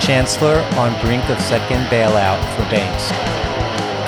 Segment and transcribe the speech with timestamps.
[0.00, 3.12] Chancellor on brink of second bailout for banks.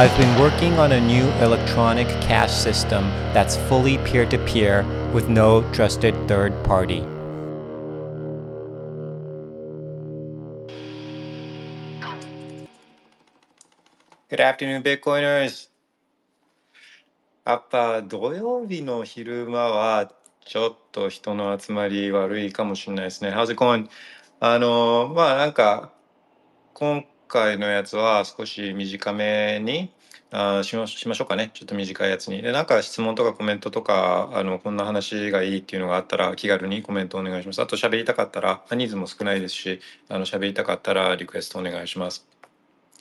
[0.00, 5.28] I've been working on a new electronic cash system that's fully peer to peer with
[5.28, 7.05] no trusted third party.
[14.28, 15.69] Good afternoon, Bitcoiners.
[17.45, 20.12] やっぱ土曜日の昼間は
[20.45, 23.30] ちょっと人の集まり悪いかもしれないですね。
[23.30, 23.88] How's it going?
[24.40, 25.91] あの、まあなんか
[26.73, 29.91] 今回のやつは少し短めに
[30.32, 31.52] あしましましょうかね。
[31.54, 32.41] ちょっと短いやつに。
[32.41, 37.62] で、なんか質問とかコメントとか、あの、こんな話がいいっていうのがあったら気軽にコメントお願いします。
[37.62, 39.79] あと喋りたかったら、人数も少ないですし、
[40.10, 42.27] あの喋りたかったらリクエストお願いします。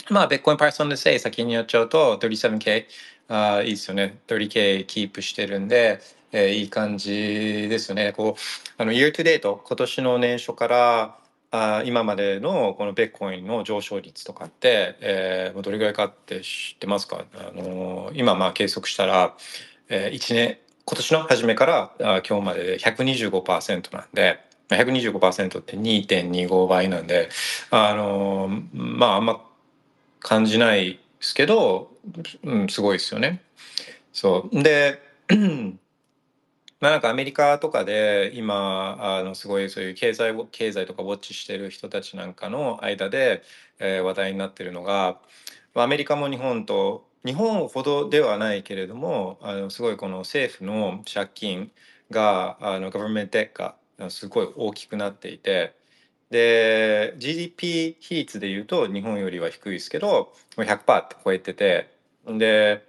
[0.09, 2.87] まあ、ベッコインパーソンでせい先にやっちゃうと 37K
[3.29, 4.21] あいいですよね。
[4.29, 6.01] 30K キープしてるんで、
[6.31, 8.13] えー、いい感じですよね。
[8.13, 8.43] こう、
[8.81, 11.19] あの、year to date、今年の年初から
[11.79, 17.25] あ今までのこのベッコインの上昇率とかって、えー、どれぐらいかって知ってますか？
[17.35, 19.37] あのー、今まあ計測したら、
[19.89, 27.29] えー、1年、今年の初めからあ今日までで125%なんで、125%って2.25倍なんで、
[27.71, 29.41] あのー、まああんま
[30.21, 31.93] 感じないですけど、
[32.45, 33.43] うん、すごいですよね。
[34.13, 34.63] そう。
[34.63, 35.01] で、
[36.81, 43.43] まあなんかアメリカとかで今あのすごいそういう経済経済とかウォッチしてる人たちなんかの間で、
[43.79, 45.19] えー、話題になってるのが
[45.75, 51.71] アメリカも日本と日本ほどではないけれどもあのすごいこの政府の借金
[52.11, 53.77] があのガバメントデッカ
[54.11, 55.75] すごい大きくなっていて
[56.31, 61.91] で GDP 比率でいうと日本よりは低いですけど100%って超えてて
[62.27, 62.86] で、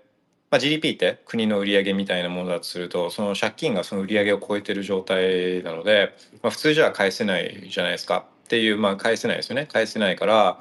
[0.49, 8.25] まあ、GDP って国の売り上げみたいなものだとするとその借金がその売り上げを超えてる状態なので、まあ、普通じゃ返せないじゃないですか。
[8.45, 9.65] っていうまあ返せないですよね。
[9.65, 10.59] 返せないから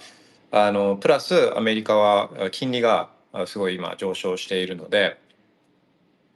[0.50, 3.10] あのプラスアメリカは金利が
[3.46, 5.18] すごい今上昇しているので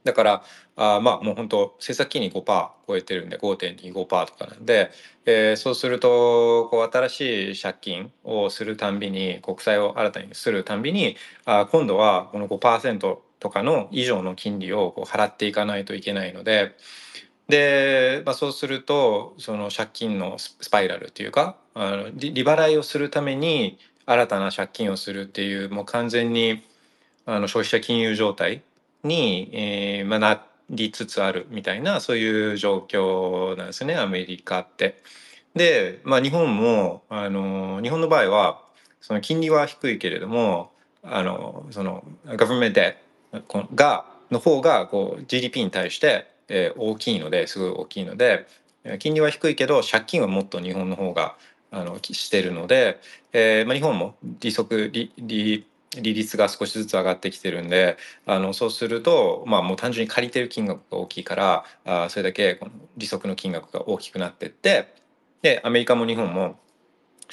[0.03, 0.43] だから
[0.75, 4.91] あまあもう本当政策金利5%超えてるんで5.25%とかなんで、
[5.25, 16.77] えー、そうするとこう新しい借金をするたんびに国債を新たにするたんびにあ今度はこの5%とかの以上の金利をこう払っていかないといけないので
[17.49, 26.63] で、まあ、そうするとその借金のスパイラルっていうかあの利払いをするために新たな借金をするっていうもう完全に
[27.25, 28.61] あの消費者金融状態
[29.03, 35.01] に、えーまあ、なりつつあるみたいなそういう状況なんですねアメリカって。
[35.55, 38.61] で、まあ、日本もあの日本の場合は
[39.01, 40.71] その金利は低いけれども
[41.03, 42.81] あのそのガバメント
[43.75, 48.47] がの方がこう GDP に対して、え、大きいのですごい大きいので
[48.99, 51.35] 金利は低いけど借金はもっと日本の方が
[51.71, 52.99] あのしてるので、
[53.31, 55.65] えーまあ、日本も利息利利
[55.99, 64.93] 利率が少しずつ上がってきてるんであのそうすると、まあ、もう単純に借りてる金額が大きいからあそれだけこの利息の金額が大きくなってって
[65.41, 66.59] でアメリカも日本も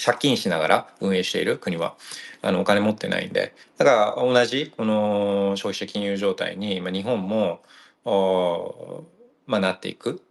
[0.03, 1.97] 借金しながら運営している国は
[2.43, 7.61] あのお金持ってないんでだから同じこの消費者金融状態に、まあ、日本も
[9.47, 10.23] まあ、なっていく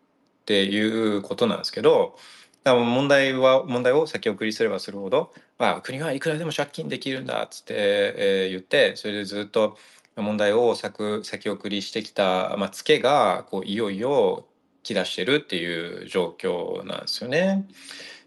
[0.42, 2.16] っていうことなんですけど
[2.66, 9.78] 問題は問題を先送りすればするほど、まあ、国はいくらでも借金できるんだっつって、えー、言ってそれでずっと
[10.16, 14.46] 問題を先先送りしてきた、まあ、ツケがこういよいよ
[14.84, 17.68] き出してるっていう状況なんですよね。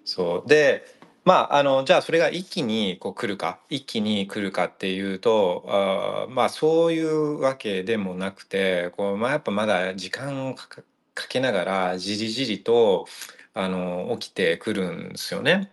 [0.05, 10.83] そうでまあ、あのじゃあそれが一気にこう来るか一気に来るかっていうとあまあそういうわけでもなくてこう、まあ、やっぱまだ時間をか
[11.29, 13.07] けながらじりじりと
[13.53, 15.71] あの起きてくるんですよね。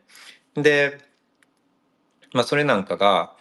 [0.56, 1.00] で、
[2.34, 3.36] まあ、それなんかが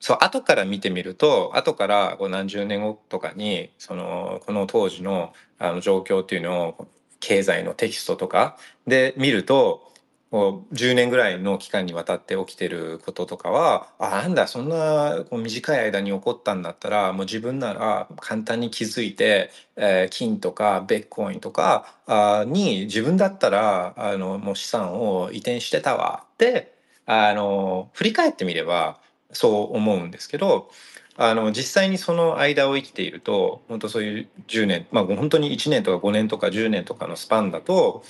[0.00, 6.88] そう後から見てみると後からこう何十年後とかにそのこの当時のあの状況っていうのを
[7.20, 8.56] 経済のテキストとか
[8.86, 9.92] で見ると
[10.30, 26.74] こう10年ぐらいの期間にわたって起きてることとかはあなんだそんなこう短い間に起こったんだったらもう自分なら簡単に気づいて、えー、金とかベッコインとかあに自分だったらあのもう資産を移転してたわって
[27.06, 28.98] あの振り返ってみれば
[29.32, 30.70] そう思うんですけど
[31.16, 38.04] あの実際にその間を生きていると本当そういう10年まあ本当に1年とか5年とか10年とかのスパンだと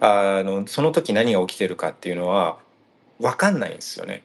[0.00, 2.58] あのその時何が起きてるかっていうのは
[3.20, 4.22] 分かんないんですよね。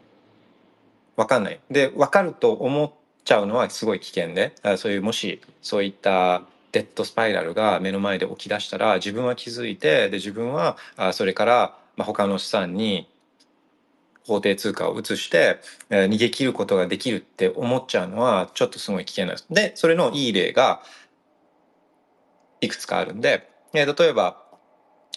[1.18, 1.60] 分かんない。
[1.69, 2.92] で分かると思っ
[3.24, 13.07] ちゃうのはすごい危険でそういうもしそういったデッドスパイラルが目の前で起き出したら自分は気づいてで自分はあそれからまあ他の資産に
[14.25, 19.45] 法定通貨を移して、え、逃げ切ることができるって思っちゃうのはちょっとすごい危険なんです。
[19.50, 20.81] でそれのいい例が
[22.60, 24.44] いくつかあるんで、え、例えば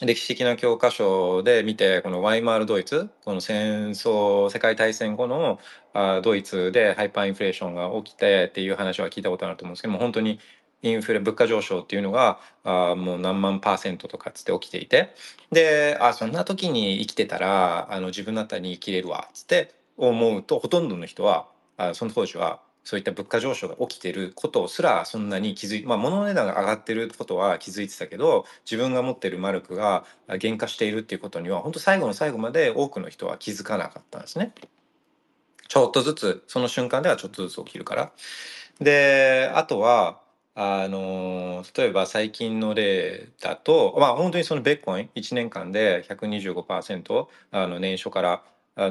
[0.01, 5.59] 歴史的な教科書で見てこのワイマールドイツこの戦争世界大戦後の
[5.93, 10.39] あドイツでハイパーインフレーションが起きてっていう話は聞いたことあると思うんですけども本当に
[10.83, 15.15] インフレ物価上昇っていうのがあもう何万パーセントとかつって起きていて
[15.51, 30.07] であそんな時に生きてたらあの自分だったら生きれるわっつって思うとほとんどの人はあその当時はそういった物価上昇が起きてることすらそんなに気づいまあ物の値段が上がってることは気づいてたけど自分が持ってるマルクが
[30.39, 34.55] 減価しているっていうことには本当最後の最後まで多くの人は気づかなかったんですね。
[35.69, 38.13] ちょっとずつその瞬間ではちょっとずつ起きるから。
[38.81, 40.23] であとは
[40.55, 48.43] あの例えば最近の例だとまあ本当にそのベッコイン1年間で125%あの年初から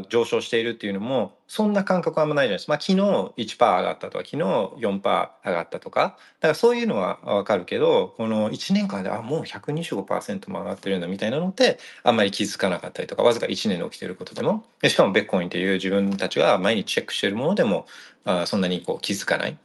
[0.10, 2.74] 上昇しているっていうのもそんな感覚はあんまないじゃないですか。
[2.74, 17.86] まあ昨日1%上がったとか昨日4%上がったとかだからそういうのはわかるけどこの1年間であもう125%も上がってるんだみたいなのってあんまり気づかなかったりとかわずか1年で起きてることでもしかもベッコインっていう自分たちが毎日チェックしてるものでも
[18.26, 19.58] あそんなにこう気づかない。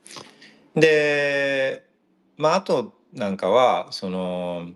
[0.76, 1.84] で
[2.36, 4.70] まああとなんかはその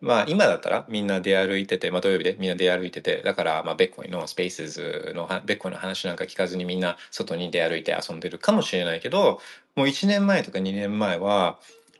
[0.00, 9.40] まあ今だったらみんな出歩いてて、まあ土曜日でみんな出歩いてて、だからまあベッコイのスペースズのベッコイの話なんか聞かずにみんな外に出歩いて遊んでるかもしれないけど、
[9.74, 11.58] もう1年前とか2年前は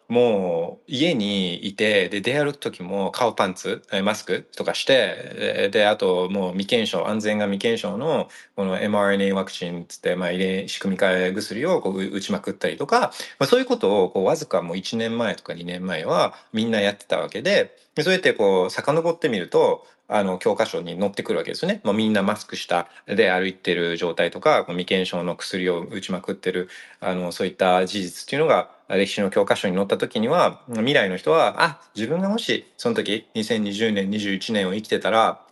[0.08, 21.80] もう家にいてで出歩く時も顔パンツマスクとかしてであともう未検証安全が未検証のこの mRNA ワクチンつって、まあ、遺伝仕組み換え薬をこう打ちまくったりとか、まあ、そういうことをこうわずかもう1年前とか2年前はみんなやってたわけでそうやってこう遡ってみるとあの教科書に載ってくるわけですね。
[21.84, 26.68] まあ、みんなマスクしたで歩いてる状態とか未検証の薬を打ちまくってる
[27.00, 35.42] あのそういった事実っていうのが歴史の教科書に載った時には未来の人はあ自分がもしその時2020年21年を生きてたら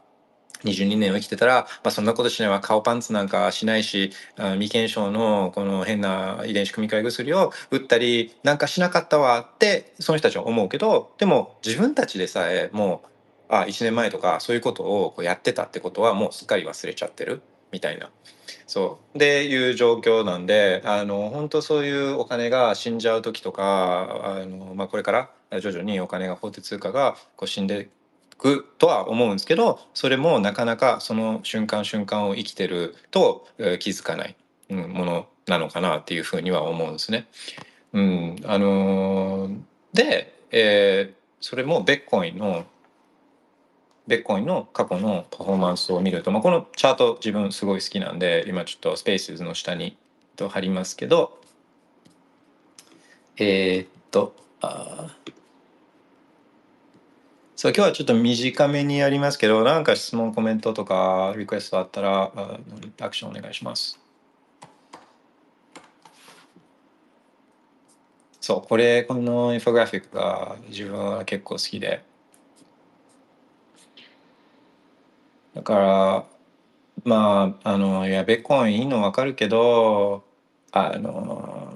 [0.64, 13.08] 22年を生きてたら、まあ、そんなことしないわ顔パンツなんかしないし未検証のこの変な遺伝子組み換え薬を打ったりなんかしなかったわってその人たちは思うけどでも自分たちでさえもう
[13.48, 17.42] あ1年前とかそういうことをこうやってたってことはもうすっかり忘れちゃってる？
[17.72, 18.10] みたいな。
[18.66, 19.18] そう。
[19.18, 27.88] でいう状況なんであの本当そういうお金が死んじゃう時とかあの、まあ、これから徐々にお金が法定通貨がこう死んで
[28.38, 33.46] くとは思うんですけどそれもなかなかその瞬間瞬間を生きてると
[33.78, 34.36] 気づかない、
[34.68, 37.26] ものなのかなっていうふうには思うんですね。
[37.92, 39.50] うん、あの
[39.94, 42.66] で、えー、それもベッコインの
[44.06, 49.96] ベッコインの過去のパフォーマンスを見ると、まあ、このチャート自分すごい好きなんで今ちょっとスペースの下に
[50.36, 51.38] と貼りますけど
[53.36, 55.16] えー、っとあ
[57.56, 62.32] そう今日はちょっと短めにやりますけどなんか質問コメントとかリクエストあったら
[63.00, 63.98] アクションお願いします。
[68.40, 72.04] そうこれこのインフォグラフィックが自分は結構好きで。
[75.56, 76.24] だから
[77.04, 80.22] まああのいやベッコンいいの分かるけど
[80.70, 81.72] あの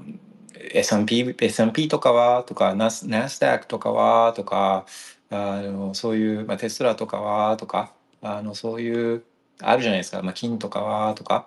[0.73, 4.85] S&P, S&P とかはとかナスナスダックとかはとか
[5.31, 9.25] あのそういう、まあ、テスラとかはとかあのそういう
[9.63, 11.47] あるじゃないですか、まあ、金とかはとか。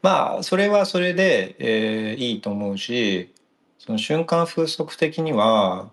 [0.00, 3.32] まあそれはそれで、えー、いいと思うし
[3.78, 5.90] その瞬間風速的には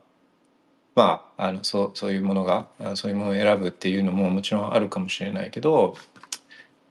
[0.93, 5.95] まあ、あのそうそういうものがそういうものを選ぶっていうのももちろんあるかもしれないけど、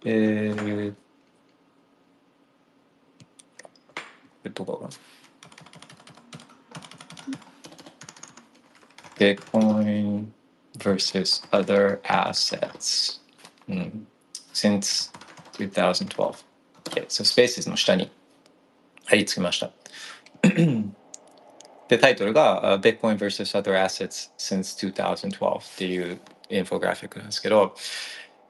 [0.04, 0.94] えー、
[4.54, 4.90] どこかな。
[9.18, 10.28] Bitcoin
[10.78, 13.20] versus other assets、
[13.68, 14.06] うん、
[14.54, 15.12] since
[15.58, 16.34] 2012
[16.88, 18.10] okay, so Spaces の下に。
[19.10, 19.72] 貼り付けました。
[21.90, 23.60] で、タイトルが Bitcoin vs.
[23.60, 27.74] Other Assets since 2012っていうインフォグラフィックなんですけど、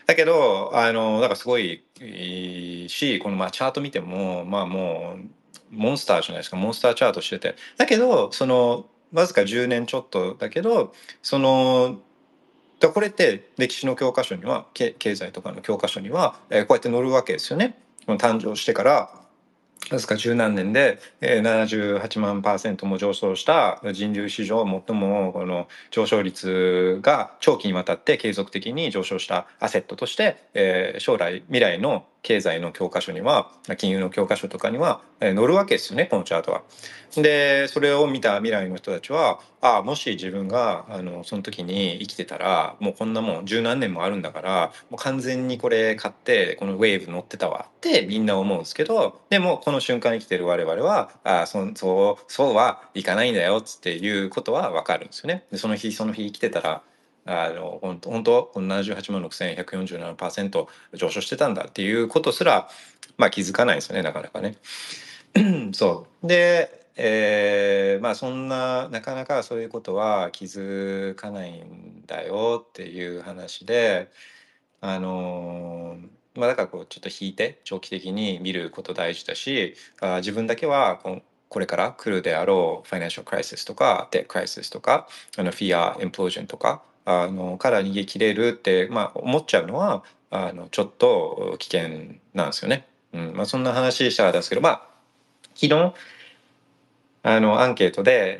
[0.07, 1.85] だけどあのだからすごい
[2.89, 5.29] しこのまあチャート見てもまあもう
[5.71, 12.01] モンスターじゃないですかモンスターチャートしててだけどそのわずか10年ちょっとだけどその
[12.81, 17.77] これって歴史の教科書には経済とかの教科書には、え、こうやって載るわけですよね。
[18.07, 19.11] 誕生してから
[19.97, 36.63] ですか十何年で78万パーセントも上昇した人流史上最もこの上昇率が長期にわたって継続的に上昇したアセットとして将来未来の経済の教科書には金融の教科書とかには載るわけですよねこのチャートは。
[37.17, 55.45] でそれを見た未来の人たちはああもし自分があのその時に生きてたらもうこんなもん十何年もあるんだからもう完全にこれ買ってこのウェーブ乗ってたわってみんな思うんですけどでもこの瞬間生きてる我々はあそそうそうはいかないんだよっつっていうことは分かるんですよね。
[55.51, 56.83] でその日その日生きてたら
[57.29, 62.69] あの本当本当この78万6147%上昇してたんだっていうことすら、
[63.19, 64.57] まあ、気づかないですよねなかなかね。
[65.73, 74.11] そうで、えー、まあそんななかなかそういうことは気づかないんだよっていう話で
[74.81, 75.99] あの
[76.35, 81.21] まあだからこうちょっと引いて長期的に見ること大事だしあ自分だけはこ
[81.51, 92.87] これから来るであろう financial crisis とか debt crisis とかあの fiat implosion とかあのから逃げ切れるって、まあ、思っちゃうのはあのちょっと危険なんですよね。
[93.15, 94.83] うんまあ、そんな話したんですけどまあ
[95.55, 95.95] 昨日
[97.23, 98.39] あのアンケートで、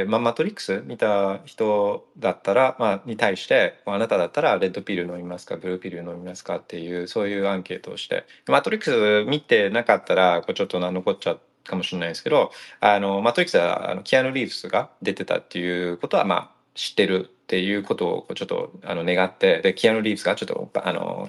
[0.00, 21.28] えーまあ、マトリックス見た人だったら、まあ、に対してあなただったらレッドピル飲みますかブルーピル飲みますかっていうそういうアンケートをしてマトリックス見てなかったらこうちょっと残っちゃうかもしれないですけどあのマトリックスはあのキアヌ・リーブスが出てたっていうことはまあ知ってるっていうことをちょっとあの願ってでキアヌ・リーブスがちょっとあの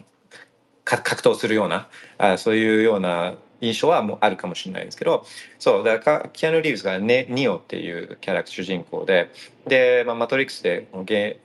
[0.83, 5.25] 格闘するようなあそういうような印象はもうあるかもしれないですけど
[5.59, 9.31] そうだからキアヌ・リーブスがネニオっていうキャラクター主人公で
[9.67, 11.39] で、まあ、マトリックスでゲ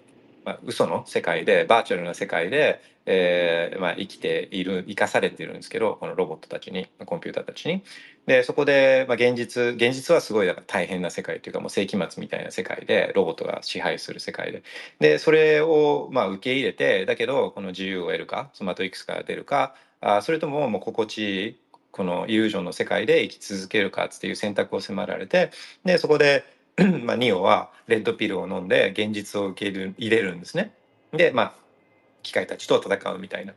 [0.47, 7.83] まあ、嘘の世界でバーチャルな世界で、えーまあ、生きている生かされているんですけどこのロボットたちにコンピューターたちに。
[8.27, 14.63] でそこで、まあ、現実現実はすごい大変な世界というかもう世紀末みたいな世界でロボットが支配する世界で
[14.99, 21.57] でそれをまあ受け入れてだけどこの自由を得るかそのマトリックスから出るかあそれとももう心地いい
[21.93, 25.51] このイリュージョンの世界で生き続けるかっていう選択を迫られて
[25.85, 26.45] でそこで
[27.05, 30.75] まあ、ニオはレッドピルを飲んで現実を受け入れるんですね。
[31.13, 31.55] で、まあ、
[32.23, 33.55] 機械たちと戦うみたいな。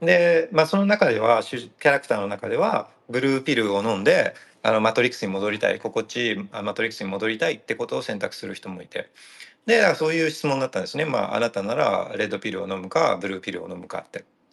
[0.00, 9.10] で、まあ、その中ではキャラクターの中ではブルーピルを飲んであのマトリックスに戻りたい心地いいマトリックスに戻りたいってことを選択する人もいて。
[9.66, 14.24] でそういう質問だったんですね、まあ、あなたならレッドピルを飲むかブルーピルを飲むかって。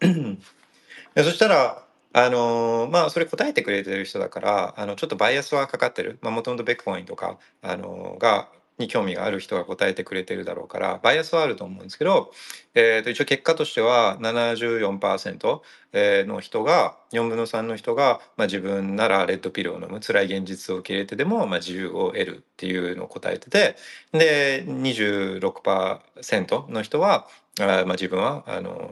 [1.14, 6.18] でそしたらあのまあそれ答えてくれてる人だからあのちょっとバイアスはかかってる。
[6.22, 12.32] もともとベックコインとかあのがに興味がある人が答えてくれてるだろうからバイアスはあると思うんですけど、
[12.74, 23.76] えー、と一応結果としては74%の人が4分の3の人が、まあ、自分ならレッドピルを飲む辛い現実を受け入れてでも、まあ、自由を得るっていうのを答えてて
[24.12, 27.26] で26%の人は
[27.60, 28.90] あ、まあ、自分はあの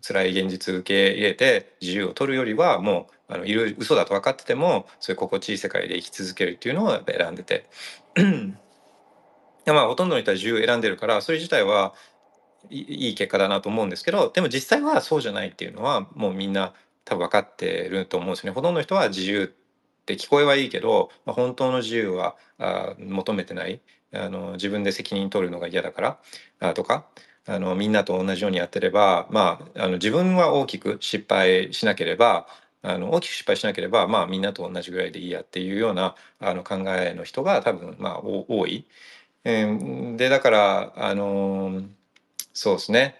[0.00, 7.68] 辛い現実受け入れて自由を取るよりはもうあのいる嘘だと分かっててもそういう心地いい世界で生き続けるっていうのを選んでて。
[9.68, 11.92] でまあほとんどの人は自由選んでるからそれ自体は
[12.70, 16.72] いい結果だなと思うんですけどでも実際はそうじゃないっていうのはもうみんな
[17.04, 18.52] 多分分かってると思うんですね。
[18.52, 23.82] ほとんどの人は自由って聞こえはいいけど、まあ、本当の自由はあ求めてない
[24.14, 26.18] あの自分で責任取るのが嫌だから
[26.60, 27.04] あとか
[27.46, 32.46] あのみんなと同じようにやってれば、まあ、あの自分は大きく失敗しなければ
[32.80, 38.86] あの大きく失敗しなければ、まあ、みんなと同じぐらいでいいやっていうようなあの考えの人が多分、まあ、多い。
[39.50, 41.80] えー、でだからあの
[42.52, 43.16] そうですね。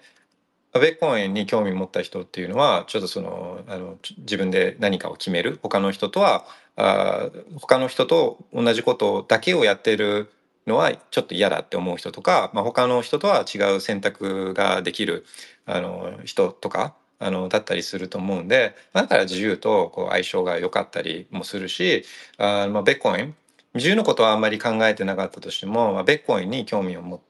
[0.74, 5.58] ベッコンに興味持った人っていうのはちょっとそのあの自分で何かを決める。
[5.62, 6.44] 他の人とは
[6.76, 10.30] あ他の人と同じことだけをやってる
[10.66, 15.24] のはちょっと嫌だって思う人とか、まあ、他の人とは違う選択ができる
[15.64, 22.04] あの人とかあのだったりすると思うんでだから自由とこう相性が良かったりもするし
[22.36, 23.34] あ、まあ、ベッコイン
[23.78, 27.20] 自由のことはあんまり考えてなかったとしても、まあ、ベッコインに興味を持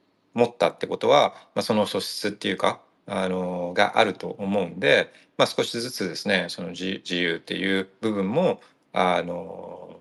[0.45, 8.61] ったってことは、まあ、その素質っていうかあのがあると思うんで、まあ、少しずつですねその自由っていう部分も
[8.93, 9.99] あの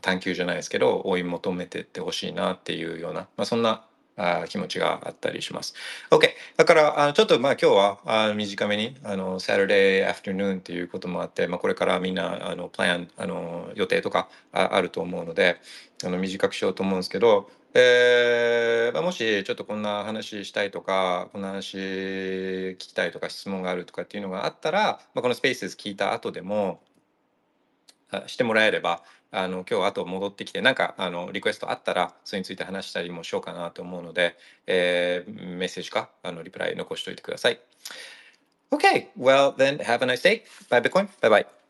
[0.00, 3.84] 探求じゃないですけど追い求めてってほしいなっていうような、まあ、そんな
[4.22, 5.74] あ気持ちがあったりします。
[6.10, 6.28] OK。
[6.56, 15.60] だからあちょっとまあ今日はあ短めにあの Saturday afternoon っていうこともあって、まあ、これからみんなあのプランあの予定とかああると思うので
[16.04, 26.80] あの短くしようと思うんですけど、えーまあ、もしちょっとこんな話したいとかこんな話聞きたいとか質問があるとかっていうのがあったら、まあ、このスペース聞いた後でも
[28.26, 29.02] してもらえれば
[29.32, 34.36] あの今日あと戻ってきてなんかあのリクエストあったらそれについて話したりもしようかなと思うので、
[34.66, 36.10] えー、メッセージか？
[36.22, 37.58] あのリプライ残しておいてください。
[38.70, 40.42] Okay, well then have a nice day.
[40.68, 41.08] Bye Bitcoin.
[41.20, 41.61] Bye bye.